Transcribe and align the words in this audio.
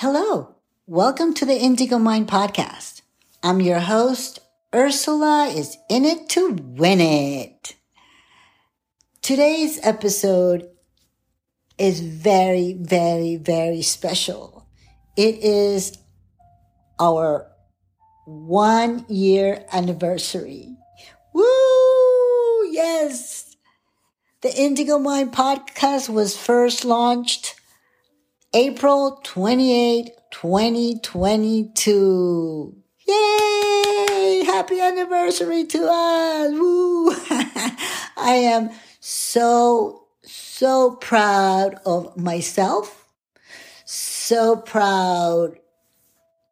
Hello, 0.00 0.54
welcome 0.86 1.34
to 1.34 1.44
the 1.44 1.58
Indigo 1.58 1.98
Mind 1.98 2.26
Podcast. 2.26 3.02
I'm 3.42 3.60
your 3.60 3.80
host, 3.80 4.38
Ursula 4.74 5.52
is 5.54 5.76
in 5.90 6.06
it 6.06 6.26
to 6.30 6.56
win 6.58 7.02
it. 7.02 7.76
Today's 9.20 9.78
episode 9.82 10.70
is 11.76 12.00
very, 12.00 12.72
very, 12.80 13.36
very 13.36 13.82
special. 13.82 14.66
It 15.18 15.34
is 15.44 15.98
our 16.98 17.52
one 18.24 19.04
year 19.06 19.66
anniversary. 19.70 20.78
Woo! 21.34 22.70
Yes! 22.70 23.54
The 24.40 24.58
Indigo 24.58 24.98
Mind 24.98 25.34
podcast 25.34 26.08
was 26.08 26.38
first 26.38 26.86
launched 26.86 27.59
April 28.52 29.20
28, 29.22 30.10
2022. 30.32 32.76
Yay! 33.06 34.42
Happy 34.44 34.80
anniversary 34.80 35.66
to 35.66 35.88
us! 35.88 36.50
Woo! 36.50 37.12
I 38.16 38.40
am 38.42 38.70
so, 38.98 40.08
so 40.22 40.96
proud 40.96 41.76
of 41.86 42.16
myself. 42.16 43.06
So 43.84 44.56
proud 44.56 45.60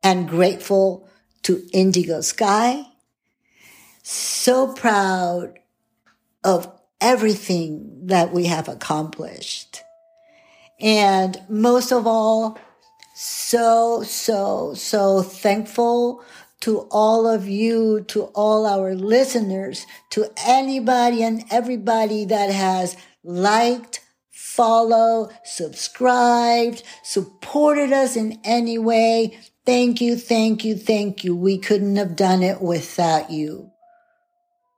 and 0.01 0.29
grateful 0.29 1.09
to 1.43 1.67
Indigo 1.73 2.21
Sky. 2.21 2.87
So 4.05 4.73
proud 4.73 5.59
of 6.45 6.71
everything 7.01 8.07
that 8.07 8.33
we 8.33 8.47
have 8.47 8.69
accomplished. 8.69 9.83
And 10.81 11.43
most 11.49 11.93
of 11.93 12.07
all, 12.07 12.59
so, 13.15 14.03
so, 14.05 14.75
so 14.75 15.23
thankful 15.23 16.23
to 16.61 16.81
all 16.91 17.27
of 17.27 17.49
you, 17.49 18.03
to 18.09 18.25
all 18.35 18.67
our 18.67 18.95
listeners, 18.95 19.87
to 20.11 20.31
anybody 20.47 21.23
and 21.23 21.45
everybody 21.51 22.25
that 22.25 22.51
has 22.51 22.97
liked, 23.25 24.01
follow, 24.31 25.31
subscribed, 25.45 26.83
supported 27.03 27.93
us 27.93 28.17
in 28.17 28.41
any 28.45 28.79
way. 28.79 29.39
Thank 29.67 30.01
you, 30.01 30.17
thank 30.17 30.65
you, 30.65 30.77
thank 30.77 31.25
you. 31.25 31.35
We 31.37 31.59
couldn't 31.59 31.97
have 31.97 32.17
done 32.17 32.43
it 32.43 32.61
without 32.61 33.31
you. 33.31 33.71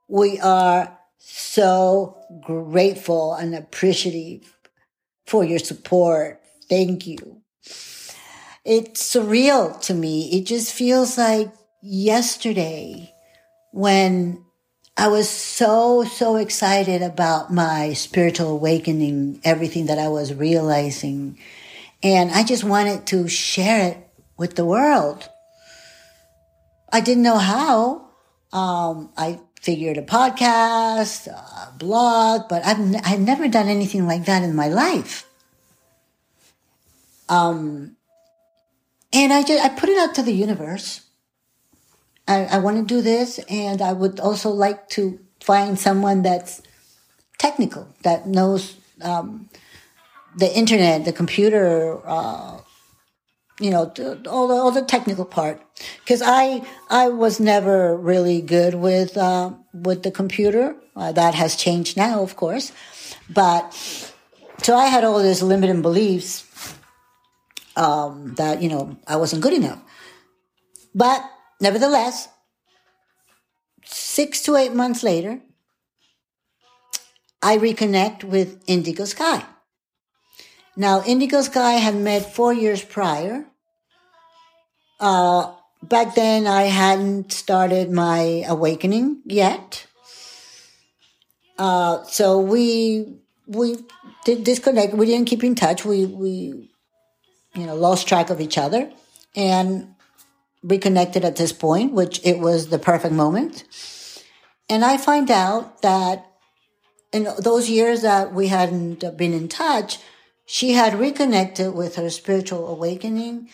We 0.07 0.39
are 0.39 0.97
so 1.17 2.17
grateful 2.41 3.33
and 3.33 3.55
appreciative 3.55 4.57
for 5.31 5.45
your 5.45 5.59
support. 5.59 6.41
Thank 6.69 7.07
you. 7.07 7.41
It's 8.65 9.15
surreal 9.15 9.79
to 9.83 9.93
me. 9.93 10.29
It 10.33 10.45
just 10.45 10.73
feels 10.73 11.17
like 11.17 11.53
yesterday 11.81 13.15
when 13.71 14.43
I 14.97 15.07
was 15.07 15.29
so, 15.29 16.03
so 16.03 16.35
excited 16.35 17.01
about 17.01 17.51
my 17.51 17.93
spiritual 17.93 18.49
awakening, 18.49 19.39
everything 19.45 19.85
that 19.85 19.97
I 19.97 20.09
was 20.09 20.33
realizing. 20.33 21.39
And 22.03 22.29
I 22.31 22.43
just 22.43 22.65
wanted 22.65 23.07
to 23.07 23.29
share 23.29 23.87
it 23.87 24.09
with 24.37 24.57
the 24.57 24.65
world. 24.65 25.29
I 26.91 26.99
didn't 26.99 27.23
know 27.23 27.37
how. 27.37 28.09
Um, 28.51 29.13
I 29.15 29.39
figured 29.61 29.97
a 29.97 30.01
podcast, 30.01 31.27
a 31.27 31.71
blog, 31.77 32.49
but 32.49 32.65
I've, 32.65 32.79
n- 32.79 33.01
I've 33.05 33.19
never 33.19 33.47
done 33.47 33.67
anything 33.67 34.07
like 34.07 34.25
that 34.25 34.43
in 34.43 34.55
my 34.55 34.67
life. 34.67 35.27
Um, 37.29 37.95
and 39.13 39.31
I 39.31 39.43
just, 39.43 39.63
I 39.63 39.69
put 39.69 39.89
it 39.89 39.97
out 39.97 40.15
to 40.15 40.23
the 40.23 40.33
universe. 40.33 41.01
I, 42.27 42.45
I 42.45 42.57
want 42.57 42.77
to 42.77 42.83
do 42.83 43.01
this 43.01 43.39
and 43.49 43.81
I 43.81 43.93
would 43.93 44.19
also 44.19 44.49
like 44.49 44.89
to 44.89 45.19
find 45.39 45.77
someone 45.77 46.23
that's 46.23 46.61
technical, 47.37 47.87
that 48.03 48.27
knows, 48.27 48.77
um, 49.01 49.49
the 50.35 50.55
internet, 50.57 51.05
the 51.05 51.13
computer, 51.13 51.99
uh, 52.05 52.59
you 53.61 53.69
know, 53.69 53.91
all 54.29 54.47
the, 54.47 54.53
all 54.55 54.71
the 54.71 54.81
technical 54.81 55.25
part. 55.25 55.61
Cause 56.07 56.21
I, 56.23 56.65
I 56.89 57.09
was 57.09 57.39
never 57.39 57.95
really 57.95 58.41
good 58.41 58.75
with, 58.75 59.15
uh, 59.17 59.51
with 59.73 60.03
the 60.03 60.11
computer. 60.11 60.75
Uh, 60.95 61.11
that 61.13 61.35
has 61.35 61.55
changed 61.55 61.95
now, 61.95 62.21
of 62.21 62.35
course. 62.35 62.73
But, 63.29 63.73
so 64.61 64.75
I 64.75 64.87
had 64.87 65.03
all 65.03 65.21
these 65.21 65.41
limiting 65.41 65.81
beliefs, 65.81 66.45
um, 67.75 68.33
that, 68.35 68.61
you 68.61 68.67
know, 68.67 68.97
I 69.07 69.15
wasn't 69.15 69.41
good 69.41 69.53
enough. 69.53 69.79
But 70.93 71.23
nevertheless, 71.61 72.27
six 73.85 74.41
to 74.41 74.55
eight 74.55 74.73
months 74.73 75.03
later, 75.03 75.41
I 77.41 77.57
reconnect 77.57 78.23
with 78.23 78.61
Indigo 78.67 79.05
Sky. 79.05 79.45
Now, 80.75 81.03
Indigo 81.03 81.41
Sky 81.41 81.73
had 81.73 81.95
met 81.95 82.33
four 82.33 82.53
years 82.53 82.83
prior. 82.83 83.45
Uh, 85.01 85.53
back 85.81 86.15
then, 86.15 86.47
I 86.47 86.63
hadn't 86.63 87.33
started 87.33 87.91
my 87.91 88.45
awakening 88.47 89.21
yet. 89.25 89.87
Uh, 91.57 92.03
so 92.03 92.39
we 92.39 93.17
we 93.47 93.77
did 94.25 94.43
disconnect. 94.43 94.93
We 94.93 95.07
didn't 95.07 95.27
keep 95.27 95.43
in 95.43 95.55
touch. 95.55 95.83
We 95.83 96.05
we 96.05 96.69
you 97.55 97.65
know 97.65 97.75
lost 97.75 98.07
track 98.07 98.29
of 98.29 98.39
each 98.39 98.57
other 98.57 98.91
and 99.35 99.95
reconnected 100.63 101.25
at 101.25 101.35
this 101.35 101.51
point, 101.51 101.93
which 101.93 102.21
it 102.23 102.39
was 102.39 102.69
the 102.69 102.79
perfect 102.79 103.13
moment. 103.13 103.65
And 104.69 104.85
I 104.85 104.97
find 104.97 105.29
out 105.29 105.81
that 105.81 106.25
in 107.11 107.27
those 107.39 107.69
years 107.69 108.03
that 108.03 108.33
we 108.33 108.47
hadn't 108.47 109.17
been 109.17 109.33
in 109.33 109.47
touch, 109.47 109.97
she 110.45 110.73
had 110.73 110.99
reconnected 110.99 111.73
with 111.73 111.95
her 111.95 112.09
spiritual 112.09 112.67
awakening, 112.67 113.49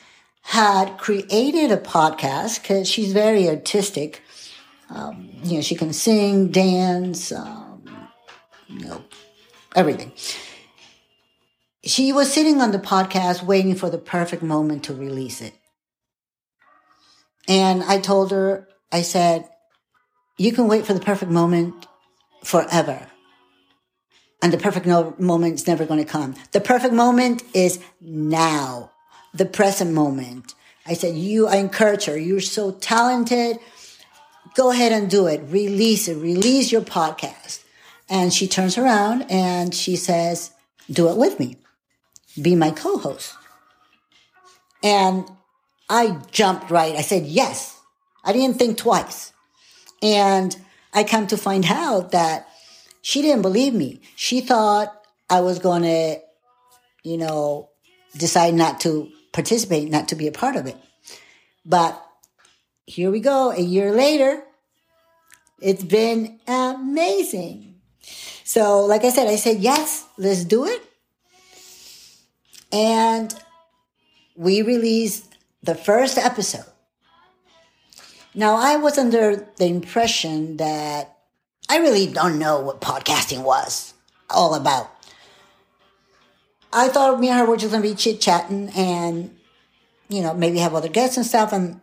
had 0.47 0.97
created 0.97 1.73
a 1.73 1.77
podcast 1.77 2.61
because 2.61 2.87
she's 2.87 3.11
very 3.11 3.49
artistic. 3.49 4.23
Um, 4.89 5.29
you 5.43 5.55
know, 5.55 5.61
she 5.61 5.75
can 5.75 5.91
sing, 5.91 6.51
dance, 6.51 7.33
um, 7.33 7.83
you 8.69 8.79
know, 8.79 9.03
everything. 9.75 10.13
She 11.83 12.13
was 12.13 12.31
sitting 12.31 12.61
on 12.61 12.71
the 12.71 12.79
podcast 12.79 13.43
waiting 13.43 13.75
for 13.75 13.89
the 13.89 13.97
perfect 13.97 14.41
moment 14.41 14.85
to 14.85 14.93
release 14.93 15.41
it. 15.41 15.53
And 17.49 17.83
I 17.83 17.99
told 17.99 18.31
her, 18.31 18.69
I 18.89 19.01
said, 19.01 19.49
you 20.37 20.53
can 20.53 20.69
wait 20.69 20.85
for 20.85 20.93
the 20.93 21.01
perfect 21.01 21.29
moment 21.29 21.87
forever. 22.45 23.05
And 24.41 24.53
the 24.53 24.57
perfect 24.57 24.85
no- 24.85 25.13
moment 25.19 25.55
is 25.55 25.67
never 25.67 25.85
going 25.85 25.99
to 25.99 26.09
come. 26.09 26.35
The 26.53 26.61
perfect 26.61 26.93
moment 26.93 27.43
is 27.53 27.79
now, 27.99 28.91
the 29.37 29.45
present 29.45 29.91
moment. 29.91 30.55
I 30.85 30.93
said, 30.93 31.15
you, 31.15 31.47
I 31.47 31.57
encourage 31.57 32.05
her. 32.05 32.17
You're 32.17 32.39
so 32.39 32.71
talented. 32.71 33.59
Go 34.55 34.71
ahead 34.71 34.91
and 34.91 35.09
do 35.09 35.27
it. 35.27 35.41
Release 35.49 36.07
it. 36.07 36.15
Release 36.15 36.71
your 36.71 36.81
podcast. 36.81 37.63
And 38.09 38.33
she 38.33 38.47
turns 38.47 38.77
around 38.77 39.25
and 39.29 39.73
she 39.73 39.95
says, 39.95 40.51
do 40.89 41.09
it 41.09 41.17
with 41.17 41.39
me. 41.39 41.57
Be 42.41 42.55
my 42.55 42.71
co-host. 42.71 43.35
And 44.83 45.29
I 45.89 46.19
jumped 46.31 46.71
right. 46.71 46.95
I 46.95 47.01
said, 47.01 47.25
yes. 47.25 47.79
I 48.23 48.31
didn't 48.33 48.57
think 48.57 48.77
twice. 48.77 49.33
And 50.01 50.55
I 50.93 51.03
come 51.03 51.27
to 51.27 51.37
find 51.37 51.65
out 51.65 52.11
that 52.11 52.47
she 53.01 53.21
didn't 53.21 53.41
believe 53.41 53.73
me. 53.73 54.01
She 54.15 54.41
thought 54.41 54.93
I 55.29 55.41
was 55.41 55.59
going 55.59 55.83
to, 55.83 56.19
you 57.03 57.17
know, 57.17 57.69
decide 58.15 58.53
not 58.53 58.79
to 58.81 59.09
participate, 59.38 59.88
not 59.92 60.07
to 60.07 60.16
be 60.16 60.25
a 60.25 60.31
part 60.31 60.56
of 60.56 60.66
it. 60.66 60.75
But 61.63 61.94
here 62.88 63.12
we 63.12 63.19
go. 63.19 63.51
A 63.51 63.62
year 63.62 63.92
later, 63.92 64.42
it's 65.62 65.84
been 65.84 66.39
amazing. 66.48 67.75
So, 68.44 68.80
like 68.80 69.04
I 69.04 69.12
said, 69.12 69.28
I 69.28 69.36
said, 69.36 69.57
yes, 69.60 70.07
let's 70.18 70.44
do 70.44 70.66
it. 70.66 70.81
And 72.72 73.31
we 74.36 74.63
released 74.63 75.36
the 75.62 75.75
first 75.75 76.18
episode. 76.18 76.66
Now, 78.34 78.56
I 78.56 78.78
was 78.78 78.98
under 78.98 79.48
the 79.57 79.68
impression 79.68 80.57
that 80.57 81.16
I 81.69 81.78
really 81.78 82.07
don't 82.07 82.39
know 82.39 82.60
what 82.62 82.81
podcasting 82.81 83.44
was 83.44 83.94
all 84.31 84.56
about. 84.56 84.96
I 86.77 86.89
thought 86.89 87.19
me 87.19 87.29
and 87.29 87.39
her 87.39 87.45
were 87.45 87.57
just 87.57 87.71
going 87.71 87.81
to 87.81 87.89
be 87.89 87.95
chit 87.95 88.21
chatting 88.21 88.69
and, 88.75 89.35
you 90.09 90.21
know, 90.21 90.35
maybe 90.35 90.59
have 90.59 90.75
other 90.75 90.89
guests 90.89 91.18
and 91.18 91.25
stuff, 91.25 91.51
and 91.51 91.81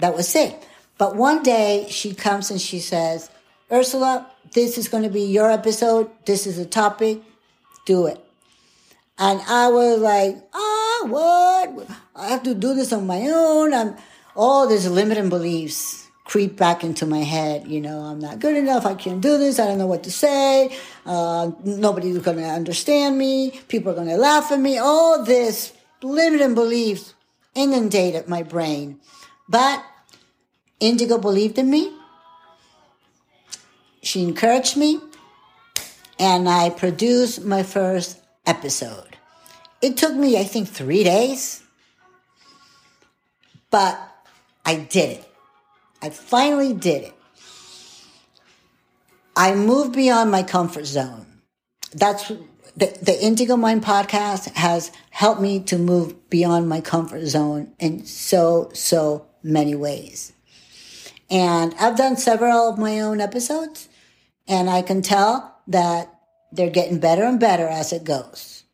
that 0.00 0.14
was 0.14 0.34
it. 0.34 0.54
But 0.98 1.16
one 1.16 1.42
day 1.42 1.86
she 1.88 2.12
comes 2.12 2.50
and 2.50 2.60
she 2.60 2.78
says, 2.78 3.30
Ursula, 3.72 4.30
this 4.52 4.76
is 4.76 4.88
going 4.88 5.02
to 5.02 5.08
be 5.08 5.22
your 5.22 5.50
episode. 5.50 6.10
This 6.26 6.46
is 6.46 6.58
a 6.58 6.66
topic. 6.66 7.22
Do 7.86 8.06
it. 8.06 8.22
And 9.18 9.40
I 9.48 9.68
was 9.68 10.00
like, 10.00 10.36
oh, 10.52 11.02
ah, 11.02 11.08
what? 11.08 11.88
I 12.14 12.28
have 12.28 12.42
to 12.42 12.54
do 12.54 12.74
this 12.74 12.92
on 12.92 13.06
my 13.06 13.22
own. 13.28 13.72
I'm 13.72 13.96
all 14.36 14.66
these 14.66 14.86
limiting 14.86 15.30
beliefs 15.30 16.03
creep 16.24 16.56
back 16.56 16.82
into 16.82 17.06
my 17.06 17.18
head. 17.18 17.68
You 17.68 17.80
know, 17.80 18.00
I'm 18.00 18.18
not 18.18 18.40
good 18.40 18.56
enough. 18.56 18.86
I 18.86 18.94
can't 18.94 19.20
do 19.20 19.38
this. 19.38 19.58
I 19.58 19.66
don't 19.66 19.78
know 19.78 19.86
what 19.86 20.04
to 20.04 20.10
say. 20.10 20.76
Uh, 21.04 21.52
nobody's 21.64 22.18
going 22.18 22.38
to 22.38 22.44
understand 22.44 23.18
me. 23.18 23.50
People 23.68 23.92
are 23.92 23.94
going 23.94 24.08
to 24.08 24.16
laugh 24.16 24.50
at 24.50 24.58
me. 24.58 24.78
All 24.78 25.22
this 25.22 25.72
limiting 26.02 26.54
beliefs 26.54 27.14
inundated 27.54 28.28
my 28.28 28.42
brain. 28.42 29.00
But 29.48 29.84
Indigo 30.80 31.18
believed 31.18 31.58
in 31.58 31.70
me. 31.70 31.92
She 34.02 34.22
encouraged 34.22 34.76
me. 34.76 35.00
And 36.18 36.48
I 36.48 36.70
produced 36.70 37.44
my 37.44 37.62
first 37.62 38.20
episode. 38.46 39.16
It 39.82 39.96
took 39.96 40.14
me, 40.14 40.38
I 40.38 40.44
think, 40.44 40.68
three 40.68 41.04
days. 41.04 41.62
But 43.70 43.98
I 44.64 44.76
did 44.76 45.18
it. 45.18 45.33
I 46.04 46.10
finally 46.10 46.74
did 46.74 47.04
it. 47.04 47.14
I 49.34 49.54
moved 49.54 49.94
beyond 49.94 50.30
my 50.30 50.42
comfort 50.42 50.84
zone. 50.84 51.24
That's 51.94 52.28
the, 52.76 52.94
the 53.00 53.18
Indigo 53.22 53.56
Mind 53.56 53.82
podcast 53.82 54.52
has 54.52 54.92
helped 55.08 55.40
me 55.40 55.60
to 55.60 55.78
move 55.78 56.28
beyond 56.28 56.68
my 56.68 56.82
comfort 56.82 57.24
zone 57.24 57.72
in 57.78 58.04
so, 58.04 58.70
so 58.74 59.24
many 59.42 59.74
ways. 59.74 60.34
And 61.30 61.74
I've 61.80 61.96
done 61.96 62.18
several 62.18 62.68
of 62.68 62.78
my 62.78 63.00
own 63.00 63.22
episodes 63.22 63.88
and 64.46 64.68
I 64.68 64.82
can 64.82 65.00
tell 65.00 65.58
that 65.68 66.14
they're 66.52 66.68
getting 66.68 66.98
better 66.98 67.24
and 67.24 67.40
better 67.40 67.66
as 67.66 67.94
it 67.94 68.04
goes. 68.04 68.64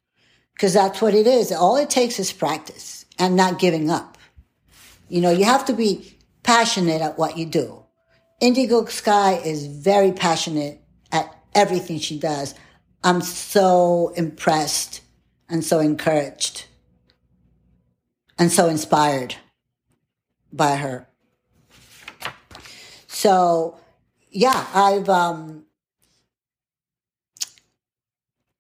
Cause 0.58 0.74
that's 0.74 1.00
what 1.00 1.14
it 1.14 1.28
is. 1.28 1.52
All 1.52 1.76
it 1.76 1.90
takes 1.90 2.18
is 2.18 2.32
practice 2.32 3.06
and 3.20 3.36
not 3.36 3.60
giving 3.60 3.88
up. 3.88 4.18
You 5.08 5.20
know, 5.20 5.30
you 5.30 5.44
have 5.44 5.64
to 5.66 5.72
be 5.72 6.16
passionate 6.42 7.02
at 7.02 7.18
what 7.18 7.36
you 7.36 7.46
do. 7.46 7.84
Indigo 8.40 8.84
Sky 8.86 9.34
is 9.34 9.66
very 9.66 10.12
passionate 10.12 10.80
at 11.12 11.34
everything 11.54 11.98
she 11.98 12.18
does. 12.18 12.54
I'm 13.04 13.20
so 13.20 14.12
impressed 14.16 15.02
and 15.48 15.64
so 15.64 15.80
encouraged 15.80 16.66
and 18.38 18.50
so 18.50 18.68
inspired 18.68 19.36
by 20.52 20.76
her. 20.76 21.06
So, 23.06 23.78
yeah, 24.30 24.66
I've 24.72 25.08
um, 25.08 25.66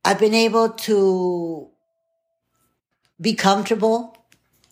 I've 0.04 0.18
been 0.18 0.34
able 0.34 0.70
to 0.70 1.70
be 3.20 3.34
comfortable 3.34 4.16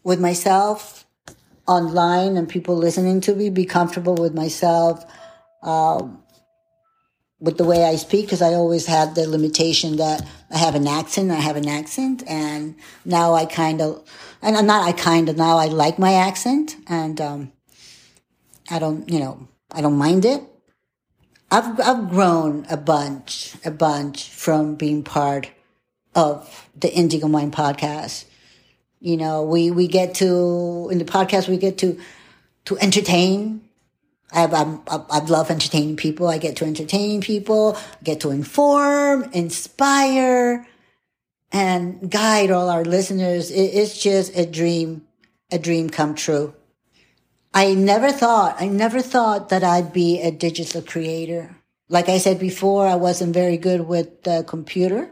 with 0.02 0.20
myself 0.20 1.06
online 1.69 2.37
and 2.37 2.49
people 2.49 2.76
listening 2.76 3.20
to 3.20 3.35
me, 3.35 3.50
be 3.50 3.65
comfortable 3.65 4.15
with 4.15 4.35
myself, 4.35 5.05
um, 5.62 6.23
with 7.41 7.56
the 7.56 7.65
way 7.65 7.85
I 7.85 7.94
speak, 7.97 8.26
because 8.26 8.43
I 8.43 8.55
always 8.55 8.87
had 8.87 9.15
the 9.15 9.29
limitation 9.29 9.97
that 9.99 10.26
I 10.50 10.59
have 10.59 10.75
an 10.75 10.88
accent, 10.88 11.31
I 11.31 11.37
have 11.37 11.56
an 11.56 11.69
accent, 11.69 12.25
and 12.26 12.75
now 13.05 13.35
I 13.35 13.44
kind 13.44 13.81
of, 13.81 14.03
and 14.43 14.56
I'm 14.56 14.67
not, 14.67 14.88
I 14.88 14.93
kind 14.93 15.29
of, 15.29 15.37
now 15.37 15.59
I 15.59 15.67
like 15.67 15.99
my 15.99 16.15
accent, 16.15 16.75
and 16.88 17.20
um, 17.20 17.53
I 18.71 18.81
don't, 18.81 19.09
you 19.09 19.21
know, 19.21 19.47
I 19.71 19.82
don't 19.82 19.99
mind 19.99 20.25
it. 20.25 20.43
I've, 21.50 21.79
I've 21.81 22.11
grown 22.11 22.67
a 22.69 22.76
bunch, 22.76 23.55
a 23.64 23.71
bunch 23.71 24.31
from 24.31 24.75
being 24.75 25.05
part 25.05 25.50
of 26.14 26.69
the 26.75 26.93
Indigo 26.93 27.29
Mind 27.29 27.53
podcast. 27.53 28.25
You 29.00 29.17
know, 29.17 29.45
we, 29.45 29.71
we 29.71 29.87
get 29.87 30.15
to, 30.17 30.89
in 30.91 30.99
the 30.99 31.05
podcast, 31.05 31.49
we 31.49 31.56
get 31.56 31.79
to, 31.79 31.99
to 32.65 32.79
entertain. 32.79 33.62
I, 34.33 34.47
I'm, 34.47 34.83
I 34.89 35.21
love 35.21 35.50
entertaining 35.50 35.97
people. 35.97 36.29
I 36.29 36.39
get 36.39 36.56
to 36.56 36.65
entertain 36.65 37.21
people, 37.21 37.77
get 38.03 38.21
to 38.21 38.31
inform, 38.31 39.25
inspire, 39.33 40.67
and 41.53 42.11
guide 42.11 42.50
all 42.50 42.69
our 42.69 42.85
listeners. 42.85 43.50
It, 43.50 43.61
it's 43.61 44.03
just 44.03 44.37
a 44.37 44.45
dream, 44.45 45.06
a 45.50 45.59
dream 45.59 45.89
come 45.89 46.15
true. 46.15 46.55
I 47.55 47.75
never 47.75 48.12
thought, 48.12 48.61
I 48.61 48.69
never 48.69 49.00
thought 49.00 49.49
that 49.49 49.65
I'd 49.65 49.93
be 49.93 50.21
a 50.21 50.31
digital 50.31 50.83
creator. 50.83 51.56
Like 51.89 52.11
I 52.11 52.19
said 52.19 52.39
before, 52.39 52.87
I 52.87 52.97
wasn't 52.97 53.33
very 53.33 53.56
good 53.56 53.89
with 53.89 54.25
the 54.25 54.45
computer, 54.47 55.11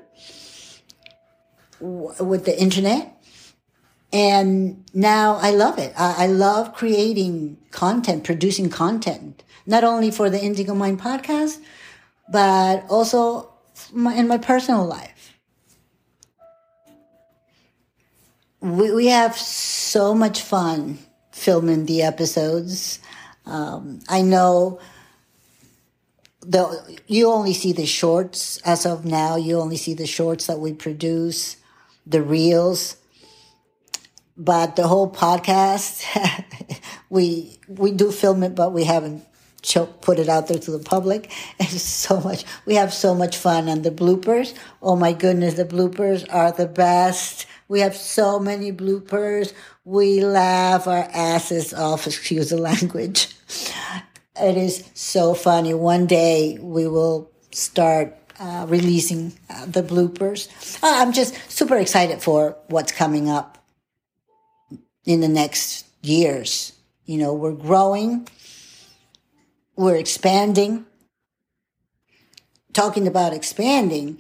with 1.81 2.44
the 2.44 2.61
internet. 2.61 3.15
And 4.12 4.85
now 4.94 5.37
I 5.37 5.50
love 5.50 5.79
it. 5.79 5.93
I, 5.99 6.25
I 6.25 6.26
love 6.26 6.75
creating 6.75 7.58
content, 7.70 8.25
producing 8.25 8.70
content, 8.70 9.43
not 9.67 9.85
only 9.85 10.11
for 10.11 10.31
the 10.31 10.43
Indigo 10.43 10.75
Mind 10.75 11.00
podcast, 11.00 11.58
but 12.29 12.85
also 12.88 13.53
in 13.94 14.29
my 14.29 14.38
personal 14.38 14.87
life. 14.87 15.38
We, 18.61 18.93
we 18.93 19.06
have 19.08 19.37
so 19.37 20.14
much 20.14 20.41
fun 20.41 20.99
filming 21.31 21.87
the 21.87 22.02
episodes. 22.02 23.00
Um, 23.44 24.00
I 24.09 24.23
know 24.23 24.81
the 26.41 26.99
you 27.06 27.29
only 27.31 27.52
see 27.52 27.73
the 27.73 27.87
shorts 27.87 28.59
as 28.64 28.87
of 28.87 29.05
now. 29.05 29.37
You 29.37 29.59
only 29.61 29.76
see 29.76 29.94
the 29.94 30.06
shorts 30.06 30.47
that 30.47 30.59
we 30.59 30.73
produce, 30.73 31.56
the 32.06 32.23
reels, 32.23 32.97
but 34.37 34.77
the 34.77 34.87
whole 34.87 35.11
podcast 35.11 36.05
we 37.11 37.59
we 37.69 37.93
do 37.93 38.11
film 38.12 38.43
it, 38.43 38.55
but 38.55 38.73
we 38.73 38.85
haven't 38.85 39.25
put 40.00 40.19
it 40.19 40.29
out 40.29 40.47
there 40.47 40.59
to 40.59 40.71
the 40.71 40.79
public. 40.79 41.33
It's 41.59 41.83
so 41.83 42.21
much. 42.21 42.44
We 42.67 42.75
have 42.77 42.93
so 42.93 43.15
much 43.15 43.37
fun, 43.37 43.69
and 43.69 43.83
the 43.83 43.91
bloopers. 43.91 44.55
Oh 44.83 44.97
my 44.97 45.12
goodness, 45.12 45.55
the 45.55 45.65
bloopers 45.65 46.27
are 46.33 46.53
the 46.53 46.67
best. 46.67 47.47
We 47.69 47.81
have 47.81 47.97
so 47.97 48.38
many 48.38 48.71
bloopers. 48.73 49.53
We 49.85 50.21
laugh 50.21 50.87
our 50.87 51.09
asses 51.12 51.75
off, 51.75 52.06
excuse 52.11 52.50
the 52.50 52.59
language. 52.59 53.35
It 54.38 54.56
is 54.56 54.85
so 54.94 55.35
funny. 55.35 55.75
One 55.75 56.06
day 56.06 56.59
we 56.61 56.87
will 56.87 57.31
start 57.53 58.15
uh, 58.38 58.67
releasing 58.69 59.33
uh, 59.49 59.65
the 59.67 59.83
bloopers. 59.83 60.49
Uh, 60.83 61.00
I'm 61.00 61.12
just 61.12 61.35
super 61.50 61.77
excited 61.77 62.23
for 62.23 62.56
what's 62.69 62.93
coming 62.93 63.31
up 63.31 63.56
in 65.06 65.20
the 65.20 65.29
next 65.29 65.87
years. 66.02 66.73
You 67.07 67.19
know, 67.19 67.33
we're 67.33 67.52
growing, 67.52 68.28
we're 69.76 69.97
expanding. 69.97 70.85
Talking 72.73 73.07
about 73.07 73.33
expanding, 73.33 74.19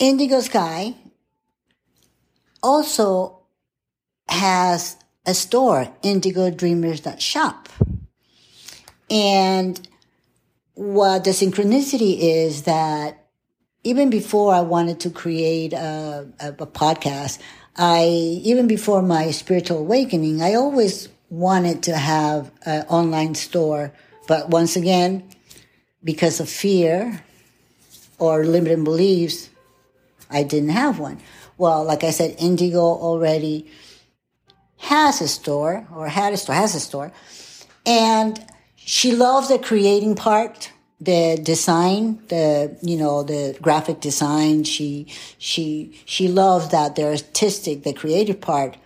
Indigo 0.00 0.40
Sky 0.40 0.96
also 2.60 3.42
has 4.28 4.96
a 5.24 5.34
store, 5.34 5.92
indigodreamers.shop. 6.02 7.68
And 9.08 9.88
what 10.74 11.22
the 11.22 11.30
synchronicity 11.30 12.18
is 12.18 12.62
that 12.62 13.25
even 13.86 14.10
before 14.10 14.52
I 14.52 14.62
wanted 14.62 14.98
to 15.00 15.10
create 15.10 15.72
a, 15.72 16.26
a, 16.40 16.48
a 16.48 16.66
podcast, 16.66 17.38
I, 17.76 18.06
even 18.42 18.66
before 18.66 19.00
my 19.00 19.30
spiritual 19.30 19.78
awakening, 19.78 20.42
I 20.42 20.54
always 20.54 21.08
wanted 21.30 21.84
to 21.84 21.96
have 21.96 22.50
an 22.64 22.84
online 22.88 23.36
store. 23.36 23.92
But 24.26 24.50
once 24.50 24.74
again, 24.74 25.22
because 26.02 26.40
of 26.40 26.48
fear 26.48 27.22
or 28.18 28.44
limiting 28.44 28.82
beliefs, 28.82 29.50
I 30.30 30.42
didn't 30.42 30.70
have 30.70 30.98
one. 30.98 31.20
Well, 31.56 31.84
like 31.84 32.02
I 32.02 32.10
said, 32.10 32.34
Indigo 32.40 32.80
already 32.80 33.70
has 34.78 35.20
a 35.20 35.28
store 35.28 35.86
or 35.94 36.08
had 36.08 36.32
a 36.32 36.36
store, 36.36 36.56
has 36.56 36.74
a 36.74 36.80
store. 36.80 37.12
And 37.86 38.44
she 38.74 39.12
loves 39.12 39.46
the 39.48 39.60
creating 39.60 40.16
part, 40.16 40.72
the 41.00 41.38
design, 41.42 42.20
the, 42.28 42.76
you 42.82 42.96
know, 42.96 43.22
the 43.22 43.56
graphic 43.60 44.00
design. 44.00 44.64
She, 44.64 45.06
she, 45.38 46.00
she 46.04 46.28
loves 46.28 46.70
that, 46.70 46.96
the 46.96 47.04
artistic, 47.04 47.82
the 47.82 47.92
creative 47.92 48.40
part 48.40 48.76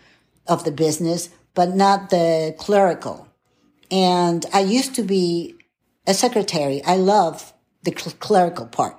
of 0.46 0.64
the 0.64 0.72
business, 0.72 1.30
but 1.54 1.74
not 1.74 2.10
the 2.10 2.54
clerical. 2.58 3.28
And 3.90 4.44
I 4.52 4.60
used 4.60 4.94
to 4.96 5.02
be 5.02 5.54
a 6.06 6.14
secretary. 6.14 6.82
I 6.84 6.96
love 6.96 7.52
the 7.82 7.94
cl- 7.96 8.16
clerical 8.18 8.66
part. 8.66 8.96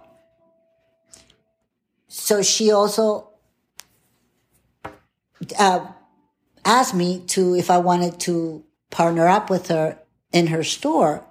So 2.07 2.41
she 2.41 2.71
also 2.71 3.29
uh, 5.57 5.87
asked 6.65 6.93
me 6.93 7.23
to 7.27 7.55
if 7.55 7.69
I 7.69 7.77
wanted 7.77 8.19
to 8.21 8.63
partner 8.89 9.27
up 9.27 9.49
with 9.49 9.67
her 9.67 9.97
in 10.31 10.47
her 10.47 10.63
store. 10.63 11.25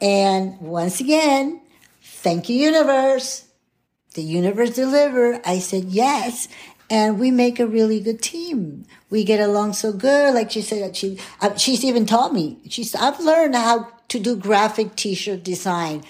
And 0.00 0.60
once 0.60 1.00
again, 1.00 1.60
thank 2.02 2.48
you, 2.48 2.56
universe. 2.56 3.46
The 4.14 4.22
universe 4.22 4.70
delivered. 4.70 5.40
I 5.44 5.58
said 5.58 5.84
yes. 5.84 6.48
and 6.90 7.18
we 7.18 7.30
make 7.30 7.58
a 7.58 7.66
really 7.66 8.00
good 8.00 8.20
team. 8.20 8.84
We 9.10 9.24
get 9.24 9.40
along 9.40 9.72
so 9.74 9.92
good. 9.92 10.34
Like 10.34 10.50
she 10.50 10.62
said, 10.62 10.96
she 10.96 11.18
uh, 11.40 11.56
she's 11.56 11.84
even 11.84 12.06
taught 12.06 12.32
me. 12.32 12.58
She's 12.68 12.94
I've 12.94 13.20
learned 13.20 13.54
how 13.54 13.88
to 14.08 14.18
do 14.18 14.36
graphic 14.36 14.96
T-shirt 14.96 15.42
design. 15.42 16.04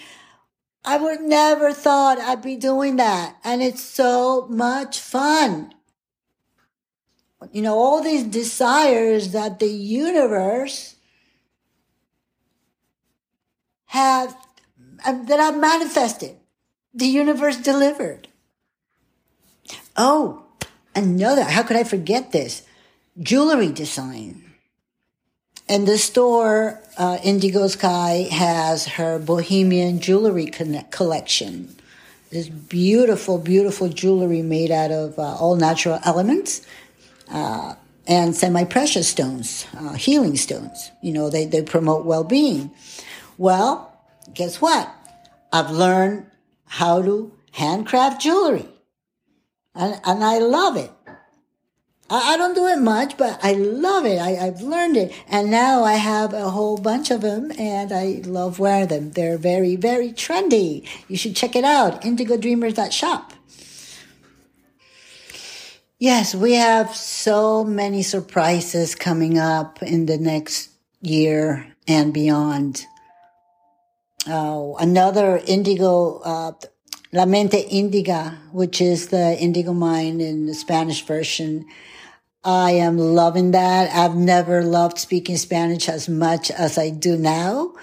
I 0.84 0.98
would 0.98 1.22
never 1.22 1.72
thought 1.72 2.18
I'd 2.18 2.42
be 2.42 2.56
doing 2.56 2.96
that, 2.96 3.36
and 3.44 3.62
it's 3.62 3.82
so 3.82 4.46
much 4.50 4.98
fun. 5.00 5.72
You 7.52 7.62
know, 7.62 7.78
all 7.78 8.02
these 8.02 8.24
desires 8.24 9.32
that 9.32 9.58
the 9.58 9.68
universe 9.68 10.93
have 13.94 14.36
um, 15.06 15.26
that 15.26 15.38
I've 15.38 15.58
manifested, 15.58 16.34
the 16.92 17.06
universe 17.06 17.56
delivered. 17.56 18.26
Oh, 19.96 20.42
another, 20.94 21.44
how 21.44 21.62
could 21.62 21.76
I 21.76 21.84
forget 21.84 22.32
this? 22.32 22.66
Jewelry 23.20 23.70
design. 23.70 24.42
And 25.68 25.86
the 25.86 25.96
store, 25.96 26.82
uh, 26.98 27.18
Indigo 27.22 27.68
Sky, 27.68 28.28
has 28.30 28.86
her 28.98 29.18
Bohemian 29.18 30.00
jewelry 30.00 30.46
collection. 30.90 31.74
This 32.30 32.48
beautiful, 32.48 33.38
beautiful 33.38 33.88
jewelry 33.88 34.42
made 34.42 34.72
out 34.72 34.90
of 34.90 35.18
uh, 35.18 35.22
all 35.22 35.54
natural 35.54 36.00
elements 36.04 36.66
uh, 37.30 37.76
and 38.06 38.34
semi 38.34 38.64
precious 38.64 39.08
stones, 39.08 39.66
uh, 39.78 39.92
healing 39.92 40.36
stones. 40.36 40.90
You 41.00 41.12
know, 41.12 41.30
they, 41.30 41.46
they 41.46 41.62
promote 41.62 42.04
well 42.04 42.24
being. 42.24 42.72
Well, 43.36 43.92
guess 44.32 44.60
what? 44.60 44.92
I've 45.52 45.70
learned 45.70 46.26
how 46.66 47.02
to 47.02 47.32
handcraft 47.52 48.20
jewelry 48.20 48.68
and, 49.74 50.00
and 50.04 50.24
I 50.24 50.38
love 50.38 50.76
it. 50.76 50.90
I, 52.10 52.34
I 52.34 52.36
don't 52.36 52.54
do 52.54 52.66
it 52.66 52.78
much, 52.78 53.16
but 53.16 53.38
I 53.42 53.52
love 53.52 54.06
it. 54.06 54.18
I, 54.18 54.46
I've 54.46 54.60
learned 54.60 54.96
it. 54.96 55.12
And 55.28 55.50
now 55.50 55.82
I 55.84 55.94
have 55.94 56.32
a 56.32 56.50
whole 56.50 56.76
bunch 56.76 57.10
of 57.10 57.22
them 57.22 57.50
and 57.58 57.92
I 57.92 58.22
love 58.24 58.58
wearing 58.58 58.88
them. 58.88 59.10
They're 59.12 59.38
very, 59.38 59.76
very 59.76 60.10
trendy. 60.10 60.86
You 61.08 61.16
should 61.16 61.36
check 61.36 61.56
it 61.56 61.64
out. 61.64 62.02
IndigoDreamers.shop. 62.02 63.32
Yes, 65.98 66.34
we 66.34 66.54
have 66.54 66.94
so 66.94 67.64
many 67.64 68.02
surprises 68.02 68.94
coming 68.94 69.38
up 69.38 69.82
in 69.82 70.06
the 70.06 70.18
next 70.18 70.70
year 71.00 71.66
and 71.86 72.12
beyond. 72.12 72.86
Oh, 74.26 74.76
another 74.78 75.42
indigo 75.46 76.18
uh, 76.24 76.52
La 77.12 77.26
Mente 77.26 77.58
Indigo, 77.58 78.32
which 78.52 78.80
is 78.80 79.08
the 79.08 79.38
indigo 79.38 79.74
mind 79.74 80.22
in 80.22 80.46
the 80.46 80.54
Spanish 80.54 81.04
version. 81.04 81.66
I 82.42 82.72
am 82.72 82.96
loving 82.96 83.50
that. 83.50 83.94
I've 83.94 84.16
never 84.16 84.62
loved 84.62 84.98
speaking 84.98 85.36
Spanish 85.36 85.88
as 85.90 86.08
much 86.08 86.50
as 86.50 86.78
I 86.78 86.88
do 86.88 87.18
now. 87.18 87.74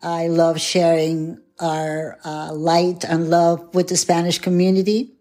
I 0.00 0.28
love 0.28 0.60
sharing 0.60 1.40
our 1.58 2.18
uh, 2.24 2.52
light 2.52 3.04
and 3.04 3.28
love 3.28 3.74
with 3.74 3.88
the 3.88 3.96
Spanish 3.96 4.38
community. 4.38 5.14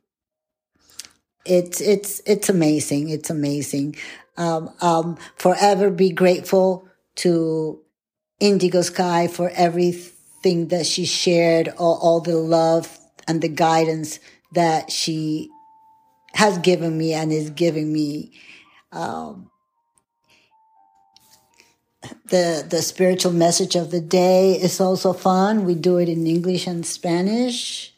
It's 1.43 1.81
it's 1.81 2.21
it's 2.27 2.49
amazing. 2.49 3.09
It's 3.09 3.31
amazing. 3.31 3.95
Um, 4.37 4.69
um, 4.81 5.17
forever 5.37 5.89
be 5.89 6.11
grateful 6.11 6.87
to 7.15 7.81
Indigo 8.39 8.83
Sky 8.83 9.25
for 9.25 9.49
everything 9.55 10.16
that 10.43 10.85
she 10.85 11.05
shared, 11.05 11.69
all, 11.77 11.99
all 12.01 12.21
the 12.21 12.37
love 12.37 12.97
and 13.27 13.41
the 13.41 13.49
guidance 13.49 14.19
that 14.53 14.91
she 14.91 15.49
has 16.33 16.57
given 16.59 16.97
me 16.97 17.13
and 17.13 17.31
is 17.31 17.49
giving 17.49 17.91
me. 17.91 18.31
Um, 18.91 19.49
the 22.29 22.65
the 22.67 22.81
spiritual 22.81 23.33
message 23.33 23.75
of 23.75 23.91
the 23.91 23.99
day 23.99 24.53
is 24.53 24.79
also 24.79 25.11
fun. 25.11 25.65
We 25.65 25.75
do 25.75 25.97
it 25.97 26.07
in 26.07 26.25
English 26.25 26.67
and 26.67 26.85
Spanish. 26.85 27.93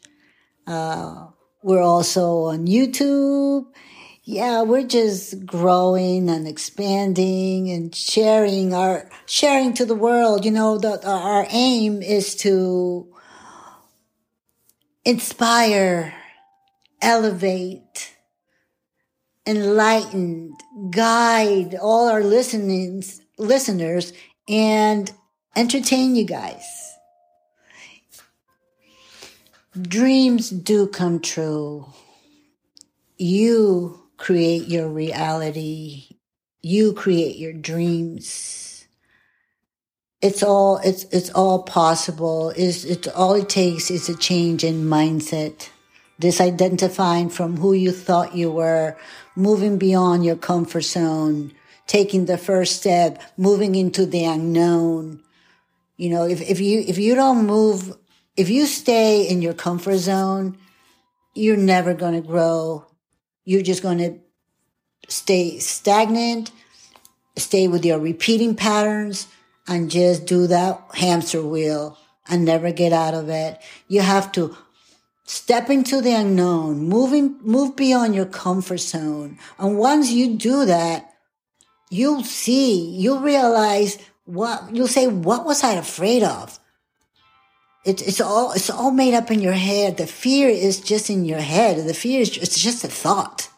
Uh, 0.66 1.28
we're 1.62 1.82
also 1.82 2.44
on 2.44 2.66
YouTube. 2.66 3.66
Yeah, 4.30 4.62
we're 4.62 4.86
just 4.86 5.44
growing 5.44 6.30
and 6.30 6.46
expanding 6.46 7.68
and 7.68 7.92
sharing 7.92 8.72
our 8.72 9.10
sharing 9.26 9.74
to 9.74 9.84
the 9.84 9.96
world. 9.96 10.44
You 10.44 10.52
know, 10.52 10.78
that 10.78 11.04
our 11.04 11.48
aim 11.50 12.00
is 12.00 12.36
to 12.36 13.12
inspire, 15.04 16.14
elevate, 17.02 18.14
enlighten, 19.48 20.56
guide 20.92 21.74
all 21.74 22.08
our 22.08 22.22
listenings, 22.22 23.20
listeners 23.36 24.12
and 24.48 25.10
entertain 25.56 26.14
you 26.14 26.24
guys. 26.24 26.94
Dreams 29.82 30.50
do 30.50 30.86
come 30.86 31.18
true. 31.18 31.88
You 33.18 34.00
create 34.20 34.68
your 34.68 34.86
reality. 34.86 36.04
You 36.62 36.92
create 36.92 37.36
your 37.36 37.54
dreams. 37.54 38.86
It's 40.20 40.42
all 40.42 40.76
it's 40.84 41.04
it's 41.04 41.30
all 41.30 41.62
possible. 41.62 42.50
Is 42.50 42.84
it's 42.84 43.08
all 43.08 43.34
it 43.34 43.48
takes 43.48 43.90
is 43.90 44.10
a 44.10 44.16
change 44.16 44.62
in 44.62 44.84
mindset. 44.84 45.70
Disidentifying 46.20 47.32
from 47.32 47.56
who 47.56 47.72
you 47.72 47.92
thought 47.92 48.36
you 48.36 48.50
were 48.52 48.98
moving 49.34 49.78
beyond 49.78 50.22
your 50.24 50.36
comfort 50.36 50.82
zone 50.82 51.52
taking 51.86 52.26
the 52.26 52.38
first 52.38 52.76
step 52.76 53.20
moving 53.38 53.74
into 53.74 54.04
the 54.04 54.24
unknown. 54.24 55.20
You 55.96 56.10
know 56.10 56.24
if, 56.24 56.42
if 56.42 56.60
you 56.60 56.84
if 56.86 56.98
you 56.98 57.14
don't 57.14 57.46
move 57.46 57.96
if 58.36 58.50
you 58.50 58.66
stay 58.66 59.26
in 59.26 59.40
your 59.40 59.54
comfort 59.54 59.96
zone 59.96 60.58
you're 61.34 61.56
never 61.56 61.94
going 61.94 62.20
to 62.20 62.26
grow 62.26 62.84
you're 63.44 63.62
just 63.62 63.82
going 63.82 63.98
to 63.98 64.18
stay 65.08 65.58
stagnant 65.58 66.52
stay 67.40 67.66
with 67.66 67.84
your 67.84 67.98
repeating 67.98 68.54
patterns 68.54 69.26
and 69.66 69.90
just 69.90 70.26
do 70.26 70.46
that 70.46 70.80
hamster 70.94 71.42
wheel 71.42 71.98
and 72.28 72.44
never 72.44 72.70
get 72.70 72.92
out 72.92 73.14
of 73.14 73.28
it. 73.28 73.58
You 73.88 74.02
have 74.02 74.30
to 74.32 74.56
step 75.24 75.70
into 75.70 76.00
the 76.00 76.14
unknown, 76.14 76.80
moving, 76.88 77.38
move 77.42 77.76
beyond 77.76 78.14
your 78.14 78.26
comfort 78.26 78.78
zone. 78.78 79.38
And 79.58 79.78
once 79.78 80.10
you 80.10 80.36
do 80.36 80.64
that, 80.66 81.12
you'll 81.90 82.24
see, 82.24 82.90
you'll 82.90 83.20
realize 83.20 83.98
what, 84.24 84.74
you'll 84.74 84.88
say, 84.88 85.06
what 85.06 85.44
was 85.44 85.64
I 85.64 85.72
afraid 85.72 86.22
of? 86.22 86.59
It's, 87.84 88.02
it's 88.02 88.20
all, 88.20 88.52
it's 88.52 88.68
all 88.68 88.90
made 88.90 89.14
up 89.14 89.30
in 89.30 89.40
your 89.40 89.54
head. 89.54 89.96
The 89.96 90.06
fear 90.06 90.48
is 90.48 90.80
just 90.80 91.08
in 91.08 91.24
your 91.24 91.40
head. 91.40 91.86
The 91.86 91.94
fear 91.94 92.20
is, 92.20 92.36
it's 92.36 92.60
just 92.60 92.84
a 92.84 92.88
thought. 92.88 93.48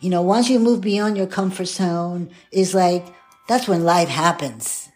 You 0.00 0.10
know, 0.10 0.22
once 0.22 0.48
you 0.48 0.58
move 0.58 0.80
beyond 0.80 1.16
your 1.16 1.26
comfort 1.26 1.66
zone, 1.66 2.30
it's 2.52 2.74
like, 2.74 3.06
that's 3.48 3.66
when 3.66 3.82
life 3.82 4.08
happens. 4.08 4.88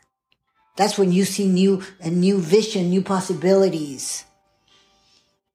That's 0.76 0.98
when 0.98 1.10
you 1.10 1.24
see 1.24 1.48
new, 1.48 1.82
a 2.00 2.10
new 2.10 2.38
vision, 2.38 2.90
new 2.90 3.02
possibilities. 3.02 4.24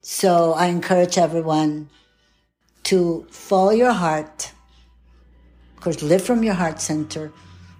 So 0.01 0.53
I 0.53 0.67
encourage 0.67 1.17
everyone 1.17 1.89
to 2.83 3.27
follow 3.29 3.71
your 3.71 3.93
heart. 3.93 4.51
Of 5.75 5.81
course, 5.81 6.01
live 6.01 6.23
from 6.23 6.43
your 6.43 6.53
heart 6.55 6.81
center. 6.81 7.31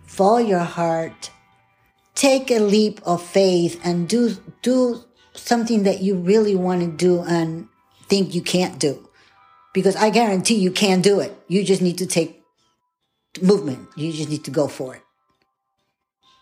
Follow 0.06 0.38
your 0.40 0.60
heart. 0.60 1.32
Take 2.18 2.52
a 2.52 2.60
leap 2.60 3.00
of 3.06 3.24
faith 3.24 3.80
and 3.86 4.10
do, 4.10 4.36
do 4.62 5.06
something 5.34 5.84
that 5.84 6.02
you 6.02 6.16
really 6.16 6.56
want 6.56 6.82
to 6.82 6.88
do 6.88 7.22
and 7.22 7.70
think 8.10 8.36
you 8.36 8.42
can't 8.42 8.78
do. 8.78 9.08
Because 9.74 9.96
I 9.96 10.10
guarantee 10.10 10.56
you 10.56 10.72
can 10.72 11.02
do 11.02 11.22
it. 11.22 11.34
You 11.48 11.64
just 11.64 11.82
need 11.82 12.00
to 12.00 12.08
take 12.08 12.44
movement. 13.42 13.88
You 13.96 14.12
just 14.12 14.30
need 14.30 14.44
to 14.44 14.52
go 14.52 14.68
for 14.68 14.96
it 14.96 15.02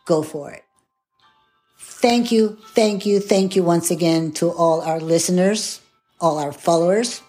go 0.06 0.22
for 0.22 0.52
it. 0.52 0.64
Thank 1.78 2.32
you, 2.32 2.58
thank 2.70 3.06
you, 3.06 3.20
thank 3.20 3.56
you 3.56 3.64
once 3.64 3.92
again 3.92 4.32
to 4.34 4.52
all 4.52 4.82
our 4.82 5.00
listeners, 5.00 5.82
all 6.22 6.38
our 6.38 6.52
followers. 6.52 7.22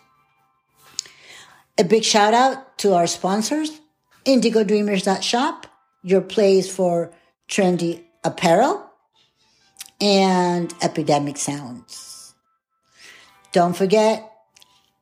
A 1.78 1.84
big 1.84 2.04
shout 2.04 2.34
out 2.34 2.78
to 2.78 2.94
our 2.94 3.06
sponsors, 3.06 3.80
IndigoDreamers.shop, 4.24 5.66
your 6.02 6.20
place 6.20 6.74
for 6.74 7.12
trendy 7.48 8.04
apparel, 8.26 8.90
and 10.00 10.74
Epidemic 10.82 11.36
Sounds. 11.36 12.34
Don't 13.52 13.76
forget, 13.76 14.30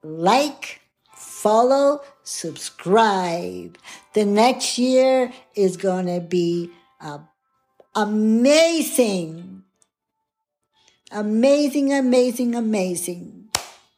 like, 0.03 0.81
follow, 1.17 2.01
subscribe. 2.23 3.79
The 4.13 4.25
next 4.25 4.79
year 4.79 5.33
is 5.55 5.77
going 5.77 6.07
to 6.07 6.21
be 6.21 6.71
a 7.01 7.21
amazing. 7.95 9.63
Amazing, 11.11 11.93
amazing, 11.93 12.55
amazing. 12.55 13.49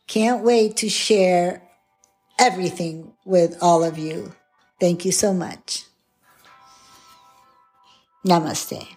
Can't 0.06 0.44
wait 0.44 0.76
to 0.78 0.88
share 0.88 1.62
everything 2.38 3.14
with 3.24 3.56
all 3.62 3.82
of 3.82 3.98
you. 3.98 4.32
Thank 4.78 5.04
you 5.04 5.12
so 5.12 5.32
much. 5.32 5.84
Namaste. 8.26 8.95